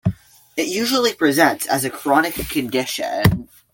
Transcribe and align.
It 0.57 0.65
usually 0.65 1.13
presents 1.13 1.67
as 1.67 1.85
a 1.85 1.89
chronic 1.91 2.33
condition. 2.49 3.49